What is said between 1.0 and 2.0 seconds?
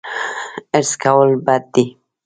کول بد دي